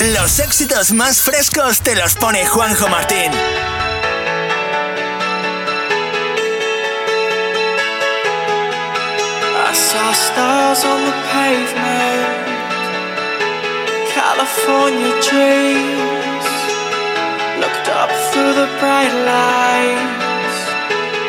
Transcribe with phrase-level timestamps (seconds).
[0.00, 3.30] Los éxitos más frescos te los pone Juanjo Martín.
[9.62, 12.48] I saw stars on the pavement,
[14.14, 16.46] California dreams.
[17.60, 20.64] Looked up through the bright lights,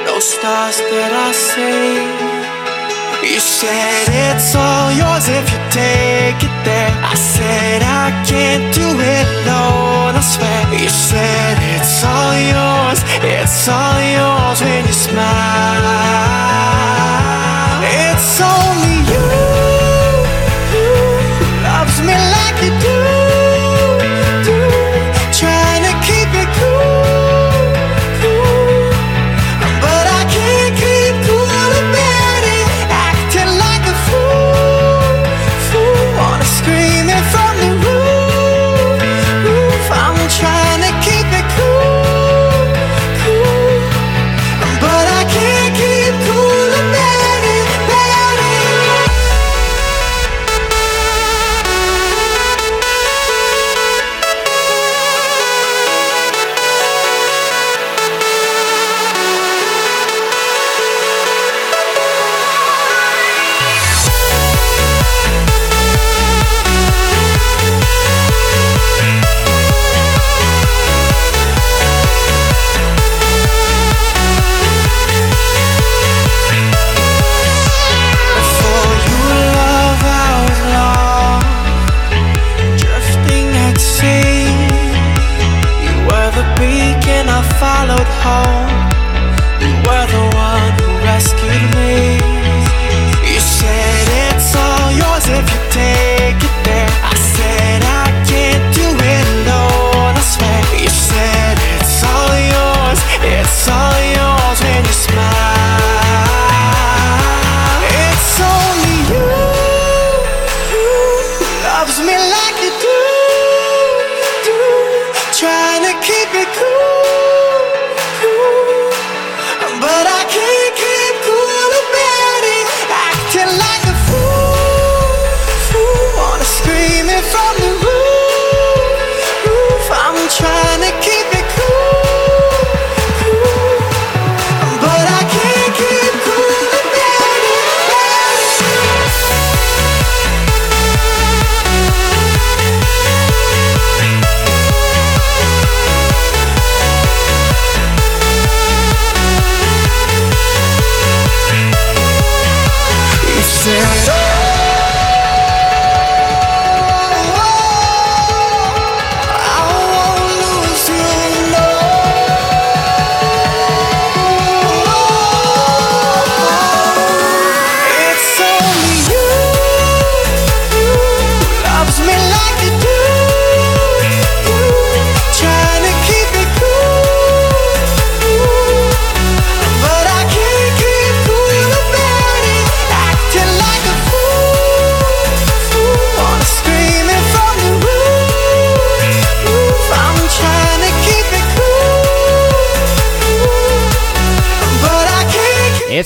[0.06, 2.31] no stars that I see.
[3.24, 6.92] You said it's all yours if you take it there.
[7.06, 10.74] I said I can't do it alone, I swear.
[10.74, 15.86] You said it's all yours, it's all yours when you smile.
[17.86, 19.51] It's only you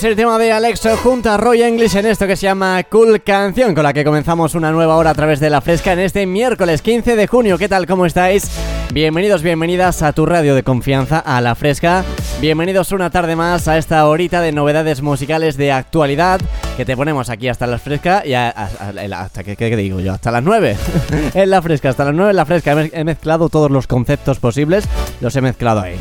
[0.05, 3.73] el tema de Alexo junto a Roy English en esto que se llama Cool Canción,
[3.73, 6.83] con la que comenzamos una nueva hora a través de La Fresca en este miércoles
[6.83, 7.57] 15 de junio.
[7.57, 7.87] ¿Qué tal?
[7.87, 8.51] ¿Cómo estáis?
[8.93, 12.03] Bienvenidos, bienvenidas a tu radio de confianza, a La Fresca.
[12.39, 16.39] Bienvenidos una tarde más a esta horita de novedades musicales de actualidad
[16.77, 20.13] que te ponemos aquí hasta La Fresca y hasta, ¿qué, ¿qué, digo yo?
[20.13, 20.77] Hasta las 9
[21.33, 22.79] en La Fresca, hasta las 9 en La Fresca.
[22.91, 24.85] He mezclado todos los conceptos posibles,
[25.19, 25.95] los he mezclado ahí.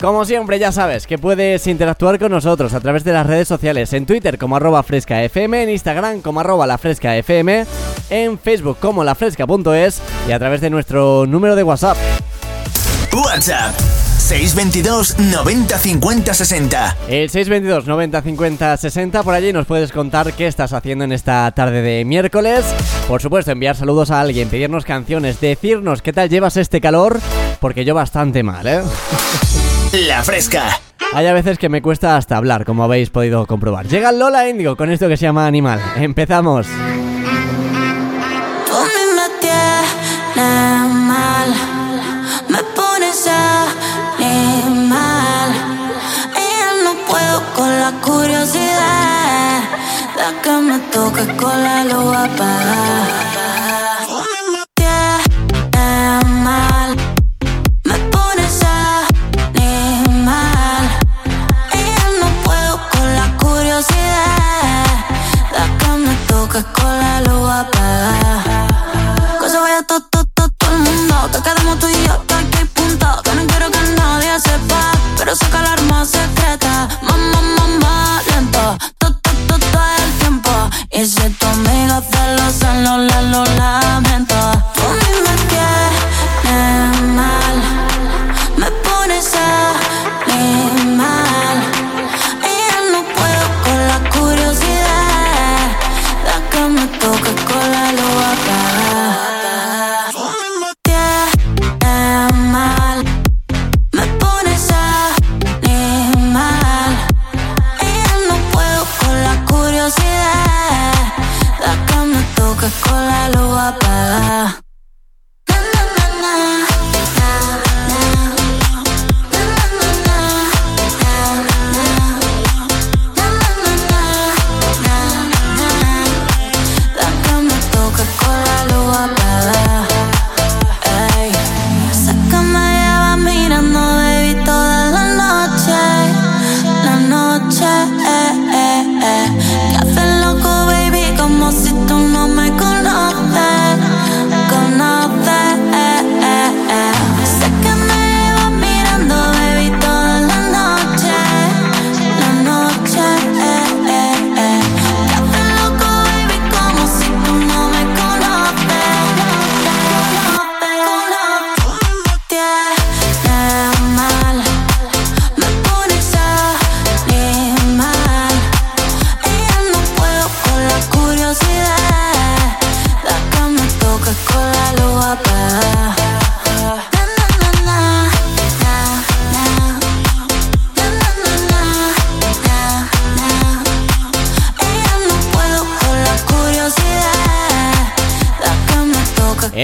[0.00, 3.92] Como siempre, ya sabes que puedes interactuar con nosotros a través de las redes sociales,
[3.92, 7.64] en Twitter como arroba frescafm, en Instagram como arroba lafrescafm,
[8.10, 11.96] en Facebook como lafresca.es y a través de nuestro número de WhatsApp.
[13.12, 13.74] WhatsApp
[14.18, 16.96] 622 90 50 60.
[17.08, 21.50] El 622 90 50 60 por allí nos puedes contar qué estás haciendo en esta
[21.52, 22.64] tarde de miércoles.
[23.06, 27.20] Por supuesto, enviar saludos a alguien, pedirnos canciones, decirnos qué tal llevas este calor,
[27.60, 28.82] porque yo bastante mal, ¿eh?
[29.94, 30.80] La Fresca.
[31.12, 33.86] Hay a veces que me cuesta hasta hablar, como habéis podido comprobar.
[33.86, 35.80] Llega Lola Indigo con esto que se llama Animal.
[35.94, 36.66] Empezamos.
[38.66, 38.74] Tú
[39.14, 39.94] me tienes
[40.34, 41.54] mal,
[42.48, 43.28] me pones
[44.18, 45.50] animal.
[46.34, 49.62] Y no puedo con la curiosidad,
[50.16, 53.33] la que me toque con la luz apagada.
[67.20, 68.68] lo va a pagar.
[69.40, 71.14] Que se vaya todo, todo, todo, todo el mundo.
[71.32, 73.06] Que quedemos tú y yo, hasta aquí punto.
[73.22, 76.43] Que no quiero que nadie sepa, pero saca el arma secreta.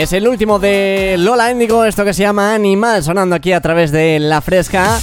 [0.01, 3.93] Es el último de Lola Índigo, esto que se llama Animal, sonando aquí a través
[3.93, 4.99] de La Fresca.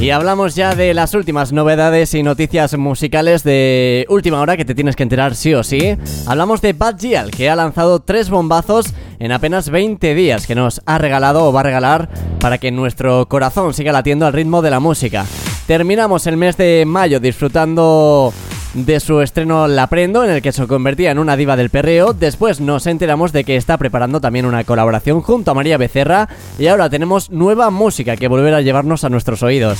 [0.00, 4.74] Y hablamos ya de las últimas novedades y noticias musicales de última hora que te
[4.74, 5.96] tienes que enterar sí o sí.
[6.26, 10.82] Hablamos de Bad Gial, que ha lanzado tres bombazos en apenas 20 días, que nos
[10.84, 12.08] ha regalado o va a regalar
[12.40, 15.26] para que nuestro corazón siga latiendo al ritmo de la música.
[15.68, 18.34] Terminamos el mes de mayo disfrutando
[18.74, 22.12] de su estreno La Prendo, en el que se convertía en una diva del perreo.
[22.12, 26.28] Después nos enteramos de que está preparando también una colaboración junto a María Becerra
[26.58, 29.78] y ahora tenemos nueva música que volver a llevarnos a nuestros oídos.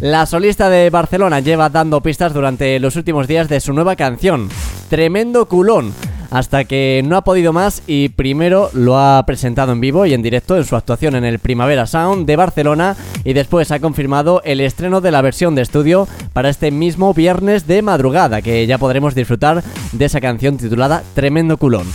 [0.00, 4.48] La solista de Barcelona lleva dando pistas durante los últimos días de su nueva canción,
[4.88, 5.92] Tremendo Culón
[6.36, 10.20] hasta que no ha podido más y primero lo ha presentado en vivo y en
[10.20, 12.94] directo en su actuación en el Primavera Sound de Barcelona
[13.24, 17.66] y después ha confirmado el estreno de la versión de estudio para este mismo viernes
[17.66, 21.86] de madrugada que ya podremos disfrutar de esa canción titulada Tremendo Culón.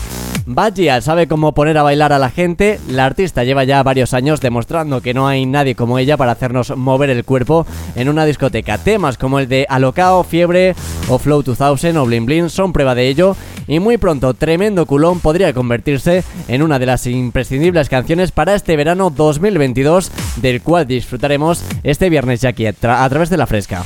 [0.45, 2.79] Bagia sabe cómo poner a bailar a la gente.
[2.87, 6.75] La artista lleva ya varios años demostrando que no hay nadie como ella para hacernos
[6.75, 7.65] mover el cuerpo
[7.95, 8.77] en una discoteca.
[8.77, 10.75] Temas como el de Alocao, Fiebre
[11.09, 13.35] o Flow 2000 o Blin Blin son prueba de ello
[13.67, 18.75] y muy pronto Tremendo Culón podría convertirse en una de las imprescindibles canciones para este
[18.75, 23.83] verano 2022 del cual disfrutaremos este viernes ya aquí a través de la fresca.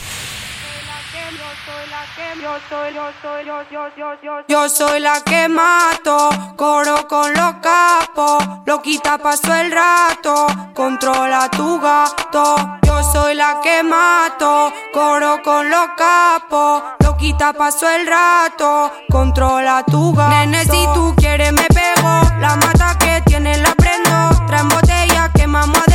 [4.47, 11.49] Yo soy la que mato, coro con los capos, lo quita paso el rato, controla
[11.49, 12.55] tu gato.
[12.83, 19.83] Yo soy la que mato, coro con los capos, lo quita paso el rato, controla
[19.83, 20.29] tu gato.
[20.29, 25.77] Nene, si tú quieres me pego, la mata que tiene la prendo, traen botella, quemamos
[25.77, 25.94] adentro,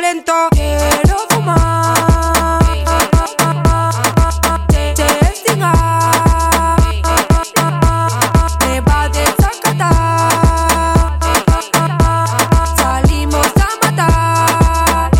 [0.00, 0.32] lento.
[0.52, 2.62] Quiero fumar.
[4.68, 6.76] Te destinar.
[8.66, 9.90] Me va a desacatar.
[12.76, 15.10] Salimos a matar.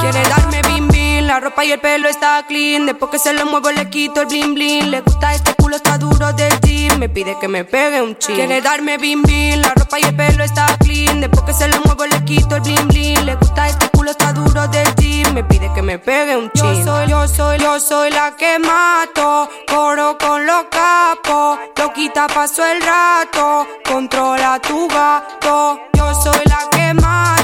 [0.00, 1.26] Quiere darme bim bim.
[1.26, 2.86] La ropa y el pelo está clean.
[2.86, 4.90] Después que se lo muevo le quito el bling bling.
[4.90, 5.53] Le gusta este
[7.04, 8.34] me pide que me pegue un chin.
[8.34, 9.60] Quiere darme bim bim.
[9.60, 11.20] La ropa y el pelo está clean.
[11.20, 13.26] Después que se lo muevo le quito el bling bling.
[13.26, 15.34] Le gusta este culo, está duro del gym.
[15.34, 16.76] Me pide que me pegue un chin.
[16.76, 19.50] Yo soy, yo soy, yo soy la que mato.
[19.66, 21.58] Coro con los capos.
[21.76, 23.66] Lo quita, paso el rato.
[23.86, 25.80] Controla tu gato.
[25.92, 27.43] Yo soy la que mato.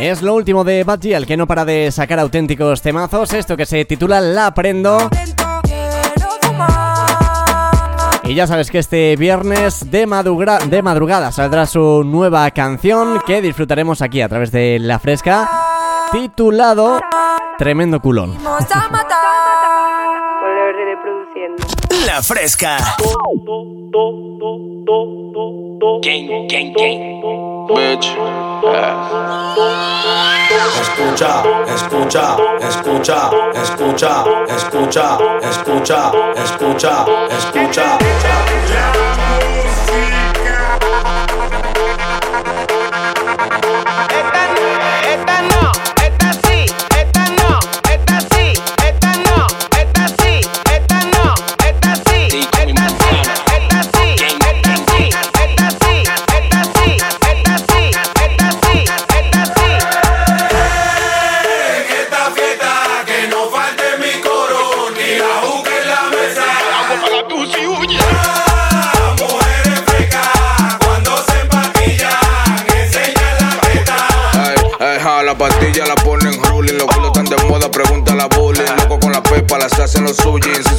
[0.00, 3.34] Es lo último de Bad G, el que no para de sacar auténticos temazos.
[3.34, 5.10] Esto que se titula La Prendo.
[5.62, 8.20] Quiero fumar.
[8.24, 10.06] Y ya sabes que este viernes de,
[10.70, 15.50] de madrugada saldrá su nueva canción que disfrutaremos aquí a través de La Fresca,
[16.10, 16.98] titulado
[17.58, 18.38] Tremendo Culón.
[21.02, 21.66] Reproduciendo.
[22.06, 22.76] La fresca.
[26.02, 27.20] Gang, gang, gang.
[27.68, 28.16] Bitch.
[30.80, 38.19] Escucha, escucha, escucha, escucha, escucha, escucha, escucha, escucha.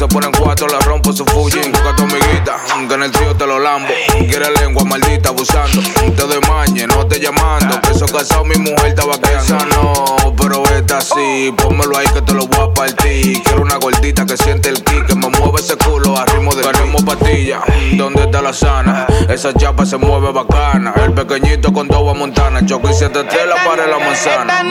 [0.02, 1.72] Se ponen cuatro, la rompo su fujin.
[1.72, 3.90] Busca a tu amiguita, que en el tío te lo lambo.
[4.18, 5.80] Quiere lengua maldita abusando.
[6.16, 6.40] Te doy
[6.88, 7.80] no te llamando.
[7.82, 11.54] Que eso casado, mi mujer estaba Esa no, pero esta sí.
[11.56, 13.44] Pónmelo ahí que te lo voy a partir.
[13.44, 16.64] Quiero una gordita que siente el kick, que me mueve ese culo a ritmo de
[16.64, 17.62] Queremos pastilla,
[17.94, 19.06] ¿dónde está la sana?
[19.30, 20.96] Esa chapa se mueve bacana.
[20.96, 22.66] El pequeñito con toda montana.
[22.66, 24.64] Choco y siete la para la manzana.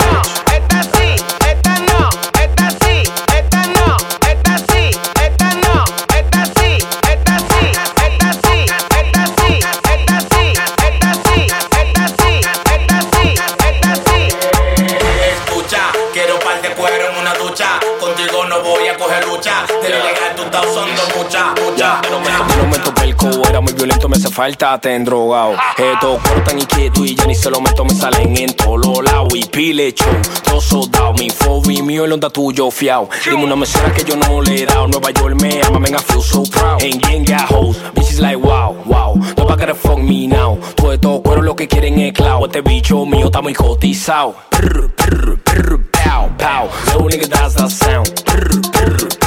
[24.41, 25.55] Falta, te han drogado.
[25.77, 29.35] Estos cuerpos tan inquietos y ya ni se lo meto, me salen en todos lados.
[29.35, 30.09] Y pile show,
[30.43, 33.07] todo soldado, mi fobi mío, el onda tuyo fiao.
[33.23, 34.89] Dime una mesera que yo no le he dado.
[34.89, 36.83] Nueva York me ama, man, I feel so proud.
[36.83, 39.15] And gang got hoes, bitches like wow, wow.
[39.37, 40.59] Nobody gotta fuck me now.
[40.75, 42.47] Todo estos cueros lo que quieren es clavo.
[42.47, 44.35] Este bicho mío está muy cotizado.
[44.49, 46.71] Prr, prr, prr, pow, pow.
[46.87, 48.09] Little nigga, that's the sound.
[48.25, 49.20] Prr, prr,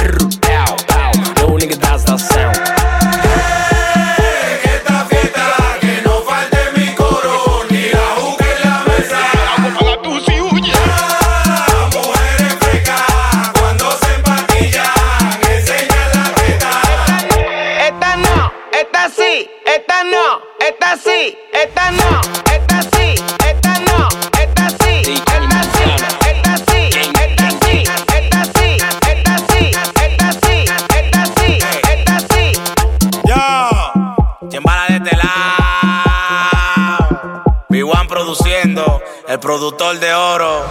[39.34, 40.62] el productor de oro.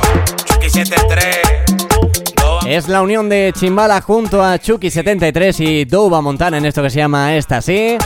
[0.46, 1.38] Chucky 73.
[2.42, 6.90] Doba- Es la unión de Chimbala junto a Chucky73 y Douba Montana en esto que
[6.90, 7.98] se llama Esta Sí.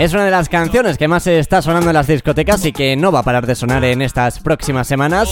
[0.00, 2.96] Es una de las canciones que más se está sonando en las discotecas y que
[2.96, 5.30] no va a parar de sonar en estas próximas semanas.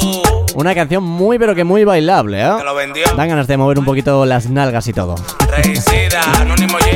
[0.55, 2.51] Una canción muy pero que muy bailable, ¿eh?
[3.17, 5.17] Dan ganas de mover un poquito las nalgas y todo.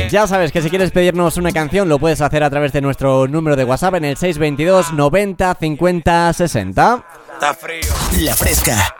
[0.09, 3.27] Ya sabes que si quieres pedirnos una canción lo puedes hacer a través de nuestro
[3.27, 7.03] número de WhatsApp en el 622 90 50 60.
[7.51, 7.93] Frío.
[8.21, 8.95] La fresca.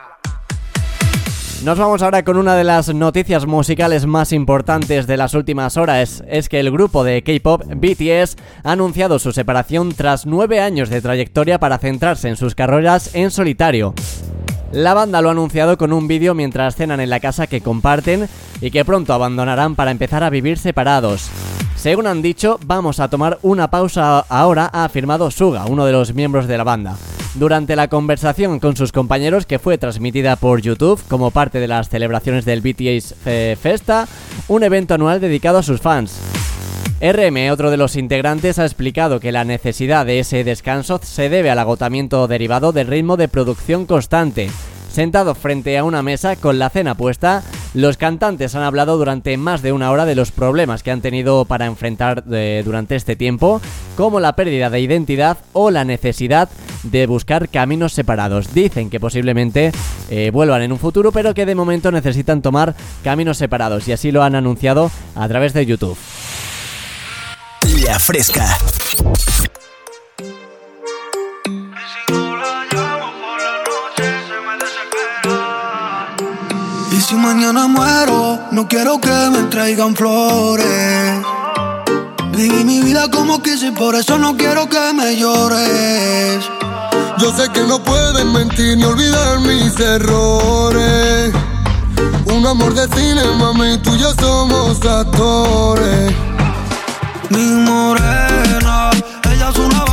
[1.64, 6.26] Nos vamos ahora con una de las noticias musicales más importantes de las últimas horas.
[6.28, 8.36] Es que el grupo de K-pop BTS
[8.66, 13.32] ha anunciado su separación tras nueve años de trayectoria para centrarse en sus carreras en
[13.32, 13.94] solitario.
[14.74, 18.28] La banda lo ha anunciado con un vídeo mientras cenan en la casa que comparten
[18.60, 21.30] y que pronto abandonarán para empezar a vivir separados.
[21.76, 26.14] Según han dicho, vamos a tomar una pausa ahora, ha afirmado Suga, uno de los
[26.14, 26.98] miembros de la banda.
[27.36, 31.90] durante la conversación con sus compañeros que fue transmitida por YouTube como parte de las
[31.90, 34.08] celebraciones del BTS eh, Festa,
[34.48, 36.20] un evento anual dedicado a sus fans.
[37.02, 41.50] RM, otro de los integrantes, ha explicado que la necesidad de ese descanso se debe
[41.50, 44.50] al agotamiento derivado del ritmo de producción constante.
[44.94, 47.42] Sentado frente a una mesa con la cena puesta,
[47.74, 51.46] los cantantes han hablado durante más de una hora de los problemas que han tenido
[51.46, 53.60] para enfrentar eh, durante este tiempo,
[53.98, 56.48] como la pérdida de identidad o la necesidad
[56.84, 58.54] de buscar caminos separados.
[58.54, 59.72] Dicen que posiblemente
[60.12, 64.12] eh, vuelvan en un futuro, pero que de momento necesitan tomar caminos separados y así
[64.12, 65.98] lo han anunciado a través de YouTube.
[67.84, 68.46] La fresca.
[77.14, 81.22] Si mañana muero, no quiero que me traigan flores.
[82.36, 86.40] Viví mi vida como quise, por eso no quiero que me llores.
[87.20, 91.34] Yo sé que no pueden mentir ni olvidar mis errores.
[92.26, 96.14] Un amor de cine, mami, tú y yo somos actores.
[97.30, 98.90] Mi morena,
[99.32, 99.93] ella es una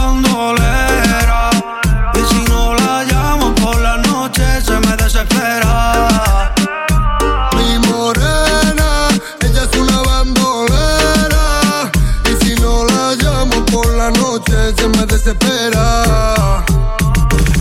[15.31, 16.65] desespera.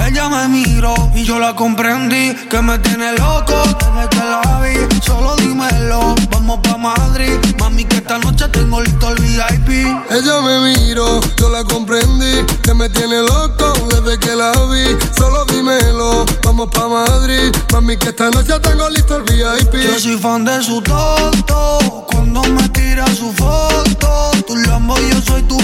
[0.05, 5.01] Ella me miró y yo la comprendí que me tiene loco desde que la vi.
[5.01, 9.69] Solo dímelo, vamos pa Madrid, mami que esta noche tengo listo el VIP.
[10.10, 14.97] Ella me miró, yo la comprendí, que me tiene loco desde que la vi.
[15.15, 19.73] Solo dímelo, vamos pa Madrid, mami que esta noche tengo listo el VIP.
[19.75, 24.32] Yo soy fan de su toto, cuando me tira su foto.
[24.47, 25.58] Tu Lambo, yo soy tu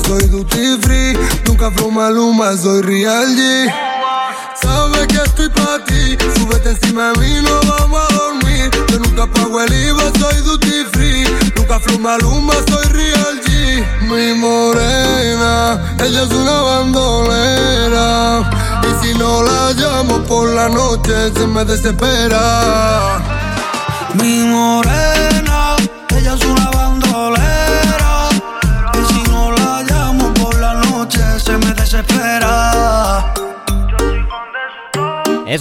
[0.00, 1.16] soy duty free.
[1.46, 3.72] Nunca fuma luma, soy real G.
[4.62, 8.70] Sabes que estoy para ti, súbete encima de mí, nos vamos a dormir.
[8.88, 11.24] Yo nunca pago el IVA, soy duty free.
[11.56, 13.84] Nunca fuma luma, soy real G.
[14.02, 18.50] Mi morena, ella es una bandolera.
[18.82, 23.20] Y si no la llamo por la noche, se me desespera.
[24.14, 25.01] Mi morena,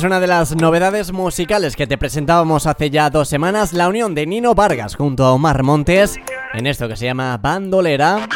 [0.02, 4.16] Es una de las novedades musicales que te presentábamos hace ya dos semanas, la unión
[4.16, 6.16] de Nino Vargas junto a Omar Montes
[6.56, 8.28] en esto que se llama Bandolera.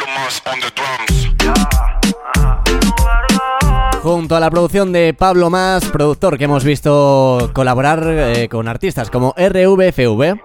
[4.00, 9.10] Junto a la producción de Pablo Más, productor que hemos visto colaborar eh, con artistas
[9.10, 10.36] como RVFV.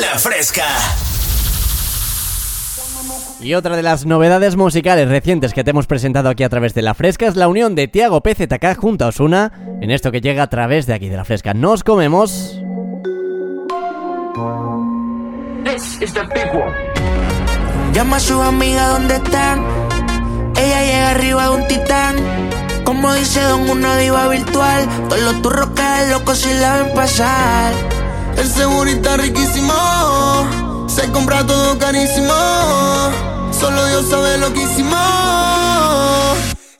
[0.00, 0.64] La fresca.
[3.42, 6.82] Y otra de las novedades musicales recientes que te hemos presentado aquí a través de
[6.82, 10.44] La Fresca es la unión de Tiago PZK junto a Osuna en esto que llega
[10.44, 11.52] a través de aquí de La Fresca.
[11.52, 12.60] Nos comemos.
[17.92, 19.64] Llama a sus amigas donde están.
[20.56, 22.16] Ella llega arriba de un titán.
[22.84, 24.88] Como dice Don, una diva virtual.
[25.08, 27.72] Todos los turros caen locos si la ven pasar.
[28.36, 30.71] El segurita riquísimo.
[30.94, 32.34] Se compra todo carísimo.
[33.58, 34.98] Solo Dios sabe lo que hicimos.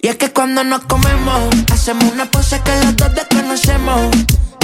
[0.01, 4.15] Y es que cuando nos comemos, hacemos una pose que los dos desconocemos.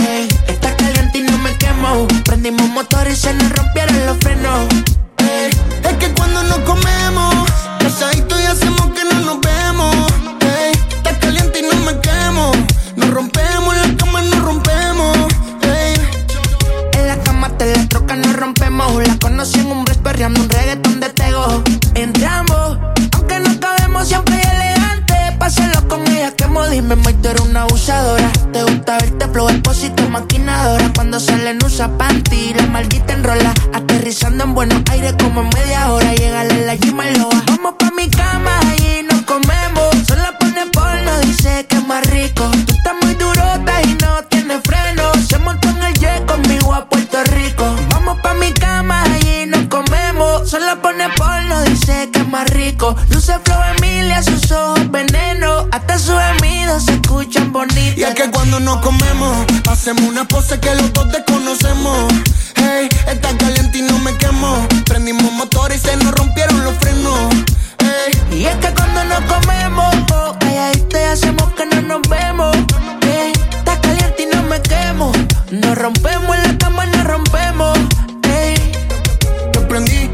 [0.07, 2.07] Ey, está caliente y no me quemo.
[2.25, 4.67] Prendimos motor y se nos rompieron los frenos.
[5.19, 7.35] Es que cuando nos comemos,
[7.79, 9.97] casadito y hacemos que no nos vemos.
[10.41, 12.53] Ey, está caliente y no me quemo.
[12.97, 13.88] Nos rompemos, la
[20.19, 21.63] perreando un reggaetón de tego.
[21.95, 22.79] Entramos,
[23.15, 25.15] aunque no cabemos, siempre elegante.
[25.39, 26.35] Pásalo con ella
[27.45, 28.29] una abusadora.
[28.53, 30.91] Te gusta verte flow, expósito, maquinadora.
[30.93, 33.55] Cuando sale no usa panty, la maldita enrola.
[33.73, 36.13] Aterrizando en Buenos Aires como en media hora.
[36.15, 37.45] Llega la Gima Loa.
[37.47, 38.88] Vamos pa' mi cama y
[53.11, 55.69] Luce flow Emilia, sus ojos veneno.
[55.73, 57.99] Hasta sus gemidos se escuchan bonitos.
[57.99, 59.37] Y es que cuando nos comemos,
[59.71, 62.13] hacemos una pose que los dos desconocemos.
[62.57, 64.67] Hey, está caliente y no me quemo.
[64.87, 67.35] Prendimos motor y se nos rompieron los frenos.
[67.79, 68.39] Hey.
[68.39, 72.57] Y es que cuando nos comemos, oh, calladito y hacemos que no nos vemos.
[73.03, 75.13] Hey, está caliente y no me quemo.
[75.51, 77.79] Nos rompemos en la cama, nos rompemos.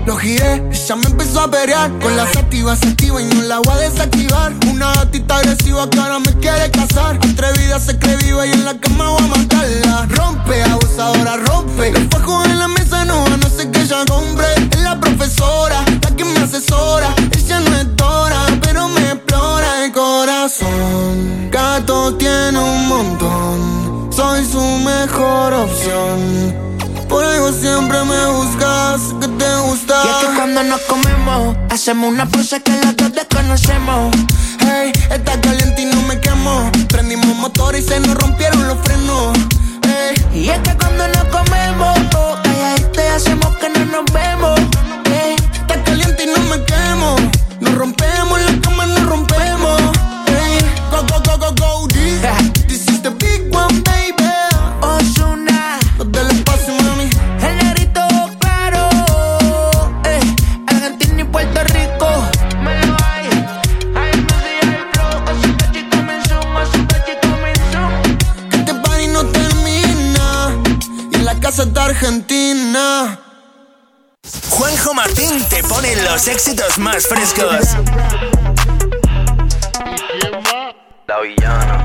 [0.07, 3.59] Lo giré, ella me empezó a pelear Con las activas se activa y no la
[3.61, 4.53] voy a desactivar.
[4.71, 8.79] Una gatita agresiva que ahora me quiere casar Atrevida se cree viva y en la
[8.79, 10.07] cama voy a matarla.
[10.11, 11.93] Rompe, abusadora, rompe.
[11.93, 14.47] Los fajos en la mesa no a hacer que ella compre.
[14.73, 17.15] Es la profesora, la que me asesora.
[17.33, 21.51] Ella no es Dora, pero me explora el corazón.
[21.51, 24.13] Gato tiene un montón.
[24.13, 26.74] Soy su mejor opción
[27.15, 30.03] por algo siempre me buscas, que te gusta.
[30.05, 34.13] Y es que cuando nos comemos, hacemos una pose que los dos desconocemos.
[34.59, 36.73] Hey, está caliente y no me quemo.
[36.89, 39.39] Prendimos motor y se nos rompieron los frenos.
[39.87, 40.15] Hey.
[40.35, 41.99] Y es que cuando nos comemos,
[42.97, 44.59] y hacemos que no nos vemos.
[45.05, 45.37] Hey.
[45.61, 47.15] Está caliente y no me quemo.
[47.61, 49.84] Nos rompemos, la cama nos rompemos.
[71.95, 73.21] Argentina.
[74.51, 77.69] Juanjo Martín te pone los éxitos más frescos.
[81.07, 81.83] La villana.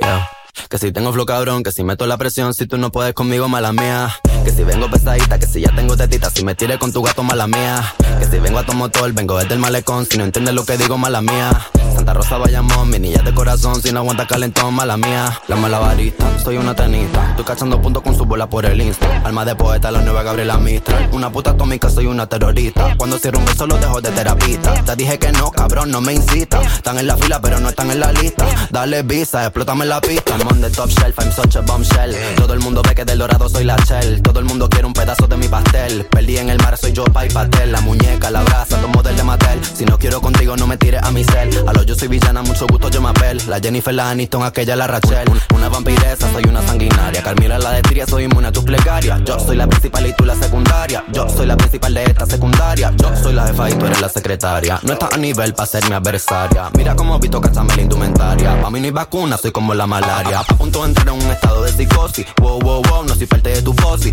[0.00, 0.30] Yeah.
[0.68, 3.48] Que si tengo flow cabrón, que si meto la presión, si tú no puedes conmigo,
[3.48, 4.14] mala mía.
[4.46, 7.24] Que si vengo pesadita, que si ya tengo tetita, si me tires con tu gato,
[7.24, 7.82] mala mía.
[8.20, 10.78] Que si vengo a tu motor, vengo desde el malecón, si no entiendes lo que
[10.78, 11.50] digo, mala mía.
[11.96, 15.40] Santa Rosa Bayamón, mi niña de corazón, si no aguanta calentón, mala mía.
[15.48, 19.22] La malabarista, soy una tenista, estoy cachando puntos con su bola por el insta.
[19.24, 21.08] Alma de poeta, la nueva Gabriela Mistral.
[21.10, 22.94] Una puta atómica, soy una terrorista.
[22.96, 24.74] Cuando cierro un beso, lo dejo de terapista.
[24.84, 26.62] Te dije que no, cabrón, no me incita.
[26.62, 28.46] Están en la fila, pero no están en la lista.
[28.70, 30.36] Dale visa, explótame la pista.
[30.38, 32.14] I'm on the top shelf, I'm such a bombshell.
[32.36, 34.22] Todo el mundo ve que del dorado soy la shell.
[34.38, 36.06] El mundo quiere un pedazo de mi pastel.
[36.10, 37.72] Perdí en el mar, soy yo, pa' y pastel.
[37.72, 39.60] La muñeca, la brasa, tomo del de Mattel.
[39.64, 41.50] Si no quiero contigo, no me tires a mi cel.
[41.66, 43.40] A lo yo soy villana, mucho gusto, yo me apel.
[43.48, 45.28] La Jennifer, la Aniston, aquella, la Rachel.
[45.54, 47.22] Una vampiresa, soy una sanguinaria.
[47.22, 49.20] Carmila, la de Tria, soy inmune a tus plegarias.
[49.24, 51.04] Yo soy la principal y tú la secundaria.
[51.12, 52.92] Yo soy la principal de esta secundaria.
[52.96, 54.78] Yo soy la jefa y tú eres la secretaria.
[54.82, 56.70] No estás a nivel para ser mi adversaria.
[56.76, 58.60] Mira cómo visto cachame la indumentaria.
[58.60, 60.40] Pa' mí no hay vacuna, soy como la malaria.
[60.40, 62.26] A punto de entrar en un estado de psicosis.
[62.40, 64.12] Wow, wow, wow, no soy parte de tu fosi.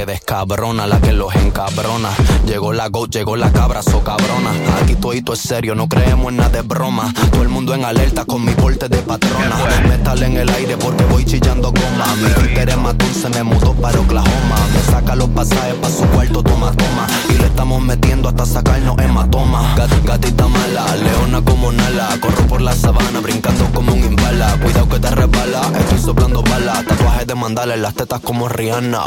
[0.00, 2.08] Que descabrona, la que los encabrona.
[2.46, 4.50] Llegó la go, llegó la cabra, so cabrona.
[4.80, 7.12] Aquí todito es serio, no creemos en nada de broma.
[7.30, 9.56] Todo el mundo en alerta con mi porte de patrona.
[9.86, 12.06] Metal en el aire porque voy chillando goma.
[12.16, 14.56] Mi Twitter matón se me mudó para Oklahoma.
[14.72, 17.06] Me saca los pasajes pa' su cuarto, toma, toma.
[17.28, 19.74] Y le estamos metiendo hasta sacarnos hematoma.
[19.76, 22.08] Gat, gatita mala, leona como Nala.
[22.22, 24.56] Corro por la sabana, brincando como un imbala.
[24.62, 26.86] Cuidado que te resbala, estoy soplando balas.
[26.86, 29.02] Tatuajes de mandala en las tetas como Rihanna.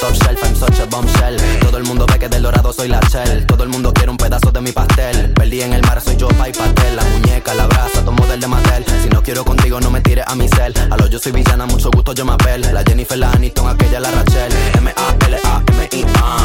[0.00, 1.36] Top shelf, I'm such a bombshell.
[1.60, 3.46] Todo el mundo ve que del dorado soy la shell.
[3.46, 5.32] Todo el mundo quiere un pedazo de mi pastel.
[5.32, 6.96] Perdí en el mar, soy yo, pa' y pastel.
[6.96, 8.84] La muñeca, la brasa, tomo del de Mattel.
[9.02, 10.74] Si no quiero contigo, no me tires a mi cel.
[10.90, 12.62] A lo yo soy villana, mucho gusto, yo me apel.
[12.72, 14.52] La Jennifer, la Aniston, aquella, la Rachel.
[14.78, 16.36] M-A-L-A-M-I-A.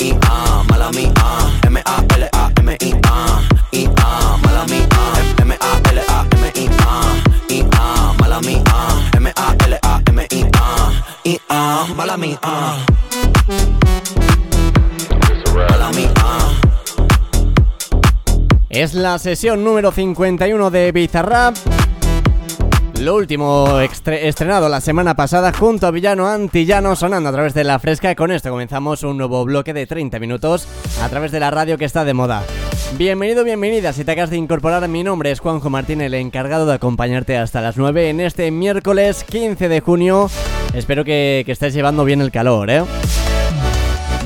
[0.00, 1.12] I-A, mala mía.
[1.66, 3.42] M-A-L-A-M-I-A.
[3.72, 4.97] I-A, mala mía.
[11.28, 11.40] Mía.
[11.94, 12.40] Mala mía.
[18.70, 21.54] Es la sesión número 51 de Bizarrap.
[23.00, 27.78] Lo último estrenado la semana pasada junto a Villano Antillano sonando a través de la
[27.78, 28.14] fresca.
[28.14, 30.66] Con esto comenzamos un nuevo bloque de 30 minutos
[31.02, 32.42] a través de la radio que está de moda.
[32.96, 33.92] Bienvenido, bienvenida.
[33.92, 37.60] Si te acabas de incorporar, mi nombre es Juanjo Martín, el encargado de acompañarte hasta
[37.60, 40.30] las 9 en este miércoles 15 de junio.
[40.74, 42.82] Espero que, que estés llevando bien el calor, ¿eh?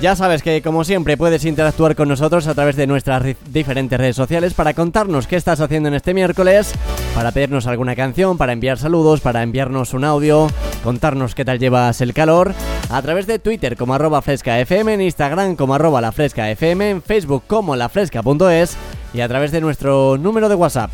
[0.03, 4.17] Ya sabes que como siempre puedes interactuar con nosotros a través de nuestras diferentes redes
[4.17, 6.73] sociales para contarnos qué estás haciendo en este miércoles,
[7.15, 10.49] para pedirnos alguna canción, para enviar saludos, para enviarnos un audio,
[10.83, 12.53] contarnos qué tal llevas el calor,
[12.91, 17.45] a través de Twitter como arroba frescafm, en Instagram como arroba la frescafm, en Facebook
[17.47, 18.77] como lafresca.es
[19.15, 20.91] y a través de nuestro número de WhatsApp.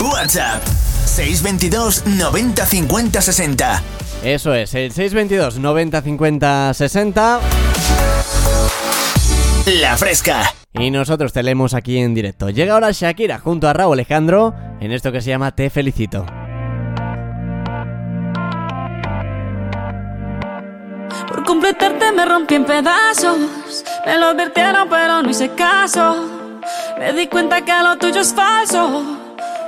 [0.00, 0.62] WhatsApp
[1.16, 3.82] 622 90 50 60
[4.22, 7.40] eso es, el 622 90 50 60.
[9.80, 10.52] La fresca.
[10.72, 12.50] Y nosotros te leemos aquí en directo.
[12.50, 16.26] Llega ahora Shakira junto a Raúl Alejandro en esto que se llama Te felicito.
[21.28, 23.38] Por completarte me rompí en pedazos.
[24.04, 26.60] Me lo advirtieron, pero no hice caso.
[26.98, 29.25] Me di cuenta que lo tuyo es falso.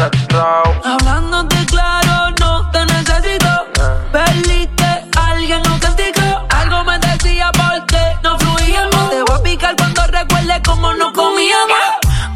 [0.00, 3.66] Hablándote claro, no te necesito.
[4.12, 6.46] Perdiste alguien no castigo.
[6.50, 9.10] Algo me decía porque no fluíamos.
[9.10, 11.76] Te voy a picar cuando recuerde cómo no comíamos.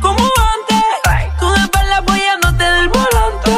[0.00, 0.82] Como antes,
[1.38, 3.56] tú de la apoyándote del volante.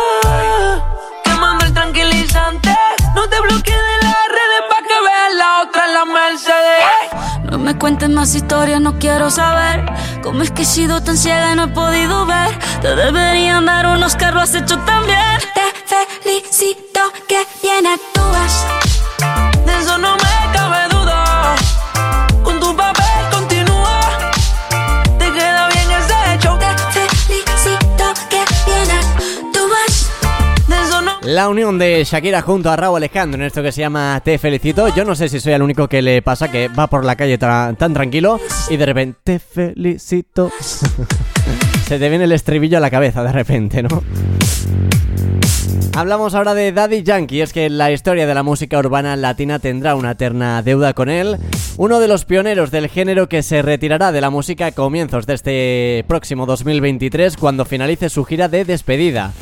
[1.25, 2.77] Quemando el tranquilizante.
[3.15, 7.51] No te bloquees de las redes pa' que veas la otra en la Mercedes.
[7.51, 9.83] No me cuentes más historias, no quiero saber.
[10.25, 12.59] Cómo es que he sido tan ciega y no he podido ver.
[12.81, 15.39] Te deberían dar unos carros hecho también.
[15.55, 18.14] Te felicito que bien actúas.
[31.25, 34.95] La unión de Shakira junto a Raúl Alejandro en esto que se llama Te felicito.
[34.95, 37.39] Yo no sé si soy el único que le pasa que va por la calle
[37.39, 40.53] tan tranquilo y de repente te felicito.
[41.87, 44.03] Se te viene el estribillo a la cabeza de repente, ¿no?
[45.95, 49.95] Hablamos ahora de Daddy Yankee, es que la historia de la música urbana latina tendrá
[49.95, 51.39] una eterna deuda con él,
[51.77, 55.35] uno de los pioneros del género que se retirará de la música a comienzos de
[55.35, 59.33] este próximo 2023 cuando finalice su gira de despedida.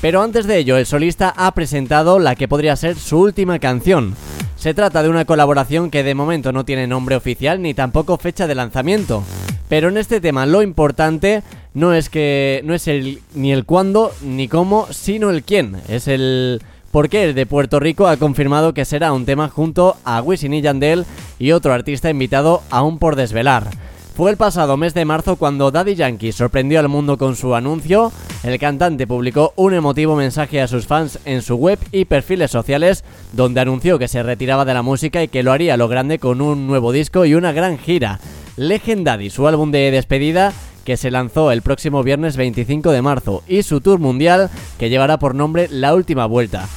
[0.00, 4.14] Pero antes de ello, el solista ha presentado la que podría ser su última canción.
[4.56, 8.46] Se trata de una colaboración que de momento no tiene nombre oficial ni tampoco fecha
[8.46, 9.22] de lanzamiento.
[9.68, 11.42] Pero en este tema lo importante
[11.74, 15.76] no es que no es el ni el cuándo ni cómo, sino el quién.
[15.88, 19.96] Es el por qué el de Puerto Rico ha confirmado que será un tema junto
[20.04, 21.04] a Wisin y Yandel
[21.38, 23.68] y otro artista invitado aún por desvelar.
[24.14, 28.12] Fue el pasado mes de marzo cuando Daddy Yankee sorprendió al mundo con su anuncio.
[28.42, 33.04] El cantante publicó un emotivo mensaje a sus fans en su web y perfiles sociales
[33.32, 36.40] donde anunció que se retiraba de la música y que lo haría lo grande con
[36.40, 38.20] un nuevo disco y una gran gira.
[38.56, 40.52] Legendaddy, su álbum de despedida,
[40.84, 45.18] que se lanzó el próximo viernes 25 de marzo, y su tour mundial, que llevará
[45.18, 46.68] por nombre La Última Vuelta.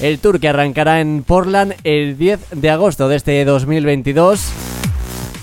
[0.00, 4.63] El tour que arrancará en Portland el 10 de agosto de este 2022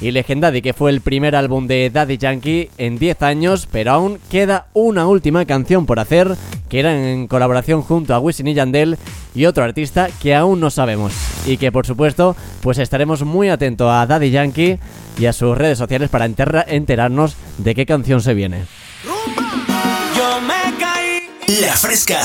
[0.02, 4.20] y Legendary, que fue el primer álbum de Daddy Yankee en 10 años, pero aún
[4.32, 6.36] queda una última canción por hacer,
[6.70, 8.98] que era en colaboración junto a Wisin y Yandel
[9.36, 11.14] y otro artista que aún no sabemos.
[11.46, 14.80] Y que por supuesto, pues estaremos muy atentos a Daddy Yankee
[15.20, 18.66] y a sus redes sociales para enterarnos de qué canción se viene.
[19.06, 21.60] Yo me caí.
[21.62, 22.22] La fresca.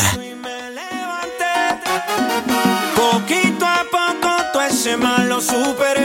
[2.95, 5.96] Poquito a poco todo ese mal lo superé.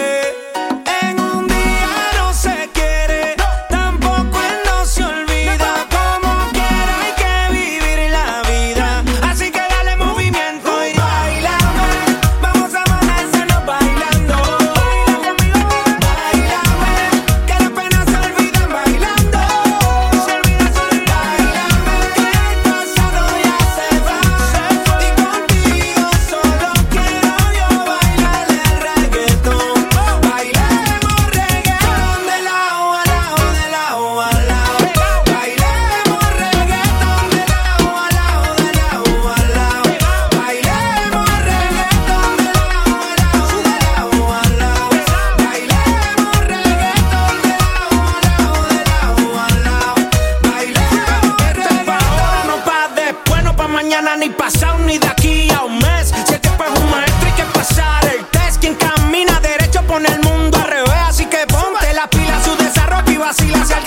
[63.21, 63.80] De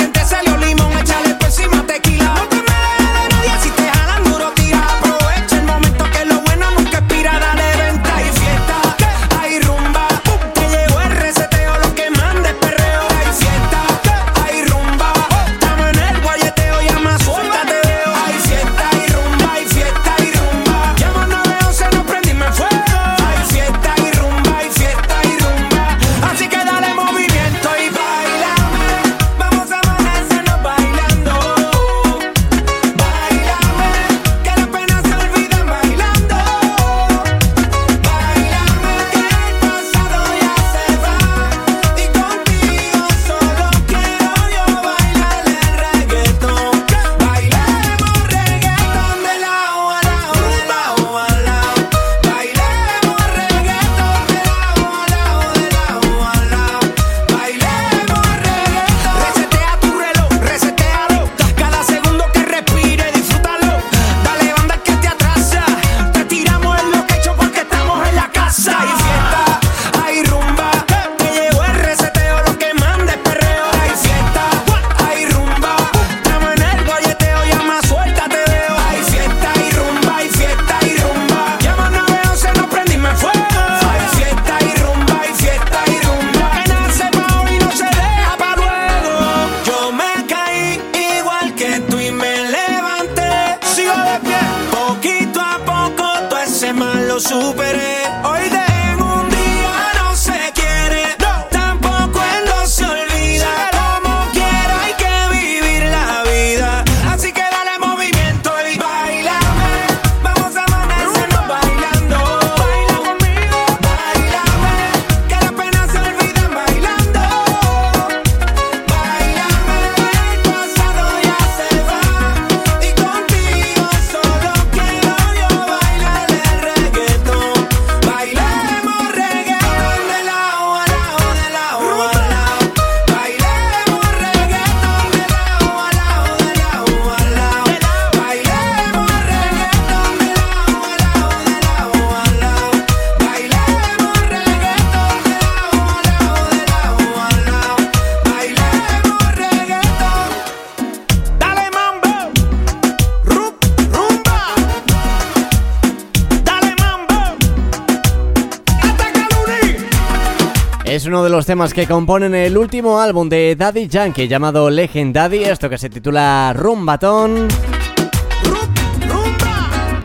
[161.44, 165.76] los temas que componen el último álbum de Daddy Yankee llamado Legend Daddy, esto que
[165.76, 167.48] se titula Rumbatón.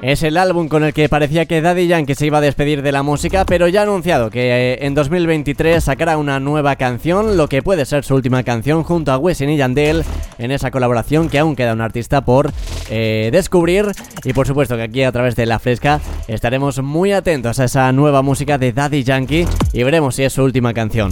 [0.10, 2.92] Es el álbum con el que parecía que Daddy Yankee se iba a despedir de
[2.92, 7.48] la música, pero ya ha anunciado que eh, en 2023 sacará una nueva canción, lo
[7.48, 10.04] que puede ser su última canción junto a Wisin y Yandel
[10.40, 12.52] en esa colaboración que aún queda un artista por
[12.90, 13.86] eh, descubrir
[14.24, 17.92] y por supuesto que aquí a través de La Fresca estaremos muy atentos a esa
[17.92, 21.12] nueva música de Daddy Yankee y veremos si es su última canción.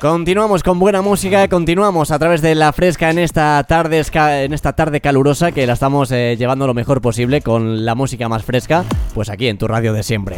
[0.00, 4.00] Continuamos con buena música, continuamos a través de la fresca en esta tarde,
[4.44, 8.28] en esta tarde calurosa que la estamos eh, llevando lo mejor posible con la música
[8.28, 10.36] más fresca, pues aquí en tu radio de siempre.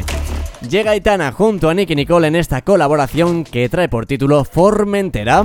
[0.66, 5.44] Llega Itana junto a Nicky Nicole en esta colaboración que trae por título Formentera.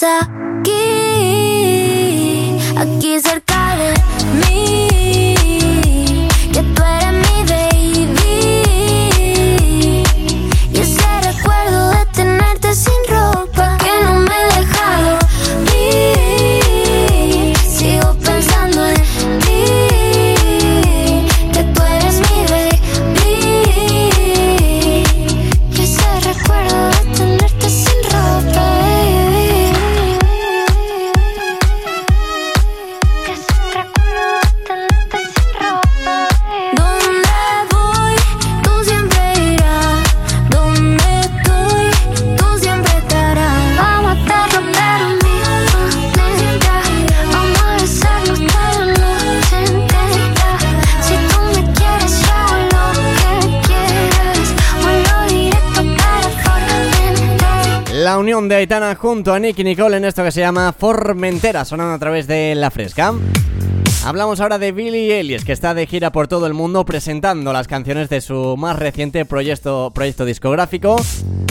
[0.00, 0.37] de
[58.96, 62.70] Junto a Nicky Nicole en esto que se llama Formentera, sonando a través de La
[62.70, 63.12] Fresca.
[64.04, 67.68] Hablamos ahora de Billy Ellis, que está de gira por todo el mundo presentando las
[67.68, 70.96] canciones de su más reciente proyecto, proyecto discográfico.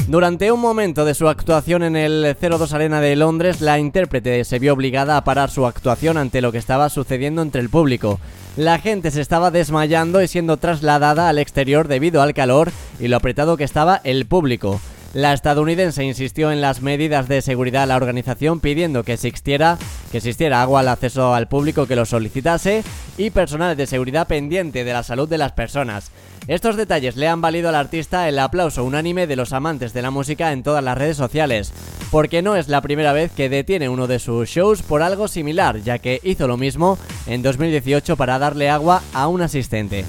[0.08, 4.60] Durante un momento de su actuación en el 02 Arena de Londres, la intérprete se
[4.60, 8.20] vio obligada a parar su actuación ante lo que estaba sucediendo entre el público.
[8.56, 13.18] La gente se estaba desmayando y siendo trasladada al exterior debido al calor y lo
[13.18, 14.80] apretado que estaba el público.
[15.18, 19.80] La estadounidense insistió en las medidas de seguridad a la organización pidiendo que existiera,
[20.12, 22.84] que existiera agua al acceso al público que lo solicitase
[23.18, 26.12] y personal de seguridad pendiente de la salud de las personas.
[26.48, 30.12] Estos detalles le han valido al artista el aplauso unánime de los amantes de la
[30.12, 31.74] música en todas las redes sociales,
[32.12, 35.82] porque no es la primera vez que detiene uno de sus shows por algo similar,
[35.82, 40.06] ya que hizo lo mismo en 2018 para darle agua a un asistente.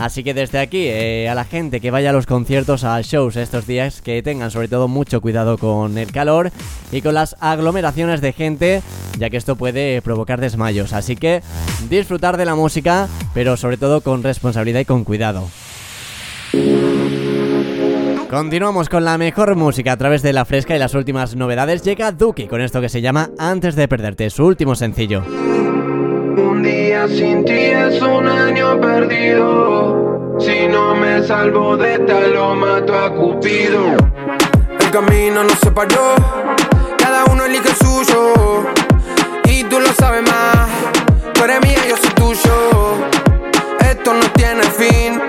[0.00, 3.36] Así que desde aquí, eh, a la gente que vaya a los conciertos, a shows
[3.36, 6.50] estos días, que tengan sobre todo mucho cuidado con el calor
[6.90, 8.82] y con las aglomeraciones de gente,
[9.18, 10.94] ya que esto puede provocar desmayos.
[10.94, 11.42] Así que
[11.90, 15.48] disfrutar de la música, pero sobre todo con responsabilidad y con cuidado.
[18.30, 21.82] Continuamos con la mejor música a través de la fresca y las últimas novedades.
[21.82, 25.49] Llega Duki con esto que se llama Antes de perderte, su último sencillo.
[26.40, 30.36] Un día sin ti es un año perdido.
[30.40, 33.96] Si no me salvo de esta, lo mato a Cupido.
[34.78, 36.14] El camino nos separó,
[36.98, 38.64] cada uno elige el suyo.
[39.44, 40.68] Y tú lo sabes más,
[41.34, 42.94] tú eres mía, yo soy tuyo.
[43.80, 45.20] Esto no tiene fin,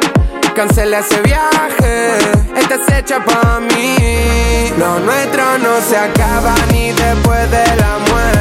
[0.56, 2.18] cancela ese viaje,
[2.56, 4.72] esta es hecha pa' mí.
[4.80, 8.41] Lo nuestro no se acaba ni después de la muerte.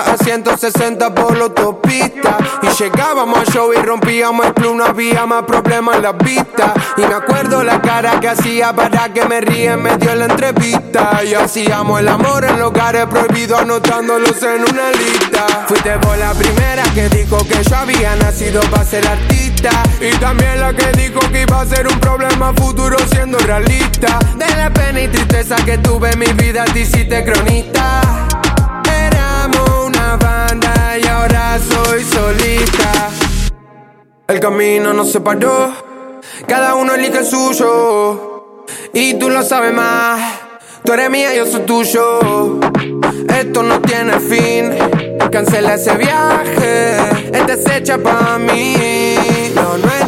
[0.00, 2.38] A 160 por la autopista.
[2.62, 6.72] Y llegábamos al show y rompíamos el club, no había más problemas en la vista.
[6.96, 10.24] Y me acuerdo la cara que hacía para que me ríe en medio de la
[10.26, 11.22] entrevista.
[11.24, 15.64] Y hacíamos el amor en lugares prohibidos, anotándolos en una lista.
[15.66, 19.70] Fuiste por la primera que dijo que yo había nacido para ser artista.
[20.00, 24.18] Y también la que dijo que iba a ser un problema futuro siendo realista.
[24.36, 28.31] De la pena y tristeza que tuve en mi vida, te hiciste cronista.
[30.14, 33.08] Y ahora soy solista.
[34.28, 35.72] El camino nos separó,
[36.46, 38.64] cada uno elige el suyo.
[38.92, 40.20] Y tú lo sabes más,
[40.84, 42.60] tú eres mía, yo soy tuyo.
[43.26, 44.74] Esto no tiene fin,
[45.30, 46.96] cancela ese viaje,
[47.32, 49.01] esta es hecha pa' mí.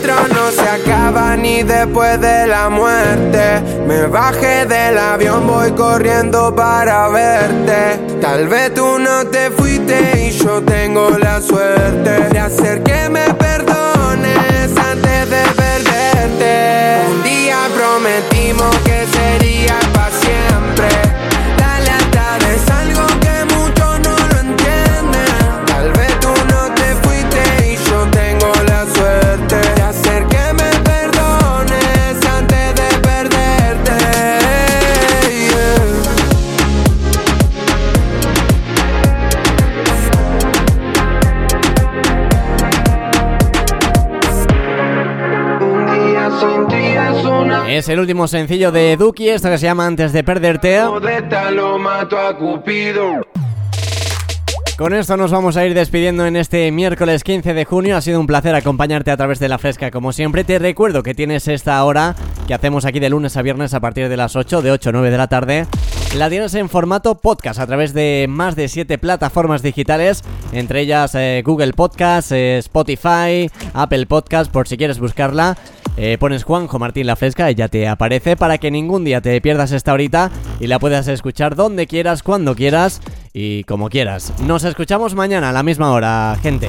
[0.07, 3.62] No se acaba ni después de la muerte.
[3.86, 8.18] Me bajé del avión, voy corriendo para verte.
[8.20, 13.32] Tal vez tú no te fuiste y yo tengo la suerte de hacer que me
[13.32, 17.07] perdones antes de perderte.
[17.11, 19.84] Un día prometimos que sería
[47.85, 50.80] Es el último sencillo de Duki, esto que se llama Antes de perderte.
[54.78, 57.95] Con esto nos vamos a ir despidiendo en este miércoles 15 de junio.
[57.99, 60.45] Ha sido un placer acompañarte a través de la fresca como siempre.
[60.45, 62.16] Te recuerdo que tienes esta hora
[62.47, 64.93] que hacemos aquí de lunes a viernes a partir de las 8, de 8 a
[64.93, 65.66] 9 de la tarde.
[66.16, 71.14] La tienes en formato podcast a través de más de 7 plataformas digitales, entre ellas
[71.16, 75.59] eh, Google Podcast, eh, Spotify, Apple Podcast, por si quieres buscarla.
[75.97, 79.40] Eh, pones Juanjo Martín La Fresca y ya te aparece para que ningún día te
[79.40, 80.30] pierdas esta horita
[80.61, 83.01] y la puedas escuchar donde quieras, cuando quieras
[83.32, 84.32] y como quieras.
[84.45, 86.68] Nos escuchamos mañana a la misma hora, gente.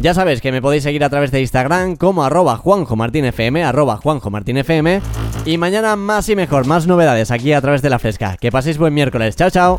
[0.00, 3.62] Ya sabes que me podéis seguir a través de Instagram como arroba Juanjo Martín FM,
[3.62, 5.00] arroba Juanjo Martín FM.
[5.46, 8.36] Y mañana más y mejor, más novedades aquí a través de La Fresca.
[8.38, 9.36] Que paséis buen miércoles.
[9.36, 9.78] Chao, chao.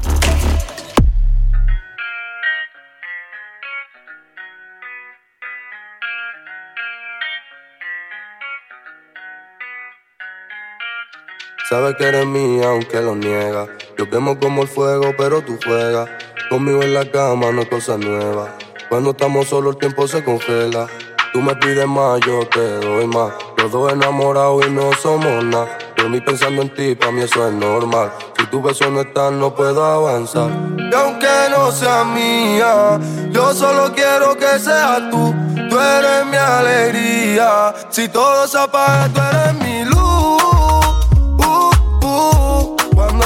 [11.67, 13.65] Sabes que eres mía aunque lo niega.
[13.97, 16.07] Yo quemo como el fuego, pero tú juegas.
[16.47, 18.55] Conmigo en la cama no es cosa nueva.
[18.87, 20.85] Cuando estamos solos el tiempo se congela.
[21.33, 23.33] Tú me pides más, yo te doy más.
[23.57, 25.75] Los dos enamorados y no somos nada.
[25.97, 28.11] Yo ni pensando en ti, para mí eso es normal.
[28.37, 30.51] Si tu beso no está, no puedo avanzar.
[30.77, 32.99] Y aunque no sea mía,
[33.31, 35.33] yo solo quiero que seas tú.
[35.67, 37.73] Tú eres mi alegría.
[37.89, 40.54] Si todo se apaga, tú eres mi luz.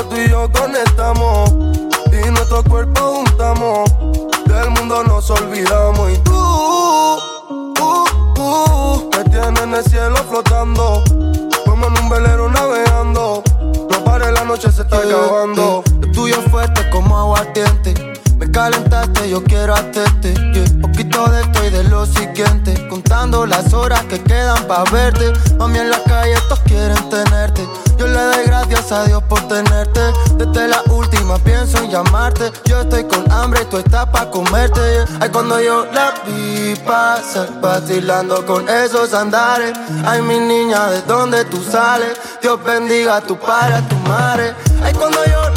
[0.07, 1.51] Tú y yo conectamos
[2.11, 3.89] y nuestros cuerpos juntamos,
[4.45, 6.11] del mundo nos olvidamos.
[6.11, 7.19] Y tú, uh,
[8.39, 11.03] uh, me tienes en el cielo flotando,
[11.65, 13.43] como en un velero navegando.
[13.91, 15.83] No pare, la noche se está acabando.
[15.99, 17.93] Lo tuyo fuerte como aguardiente.
[18.39, 20.33] Me calentaste, yo quiero hacerte.
[20.33, 20.81] Yeah.
[20.81, 22.87] Poquito de esto y de lo siguiente.
[22.87, 25.33] Contando las horas que quedan pa' verte.
[25.57, 27.67] Mami, en la calle todos quieren tenerte.
[27.97, 29.99] Yo le doy gracias a Dios por tenerte.
[30.37, 32.49] Desde la última pienso en llamarte.
[32.63, 34.79] Yo estoy con hambre y tú estás pa' comerte.
[34.79, 35.17] yeah.
[35.19, 39.77] Ay, cuando yo la vi pasar, vacilando con esos andares.
[40.05, 42.17] Ay, mi niña, ¿de dónde tú sales?
[42.41, 44.55] Dios bendiga a tu padre, a tu madre.
[44.81, 45.48] Ay, cuando yo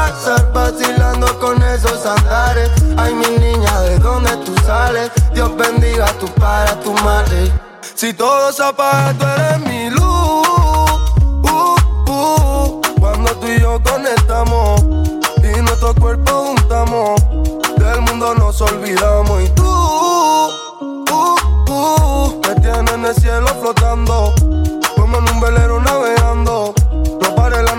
[0.00, 2.70] pasar, vacilando con esos andares.
[2.96, 5.10] Ay, mi niña, ¿de dónde tú sales?
[5.34, 7.52] Dios bendiga tu padre, tu madre.
[7.94, 10.88] Si todo se apaga, tú eres mi luz.
[11.42, 11.76] Uh,
[12.10, 14.80] uh, cuando tú y yo conectamos
[15.42, 17.20] y nuestro cuerpo juntamos,
[17.78, 19.42] del mundo nos olvidamos.
[19.42, 21.36] Y tú, uh,
[21.68, 24.34] uh, me tienes en el cielo flotando,
[24.96, 26.74] como en un velero navegando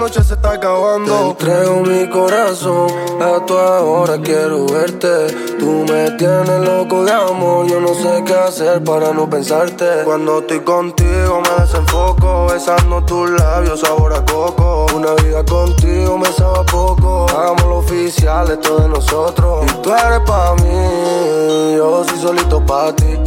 [0.02, 1.36] noche se está acabando.
[1.38, 2.90] Te entrego mi corazón,
[3.22, 5.28] a tu ahora quiero verte.
[5.60, 9.86] Tú me tienes loco de amor, yo no sé qué hacer para no pensarte.
[10.04, 14.88] Cuando estoy contigo me desenfoco, besando tus labios sabor a coco.
[14.96, 19.66] Una vida contigo me sabe poco, hagamos lo oficial, esto de nosotros.
[19.68, 23.20] Y tú eres pa' mí, yo soy solito pa' ti.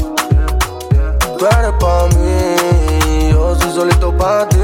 [1.38, 4.58] Tú eres pa' mí, yo soy solito pa' ti.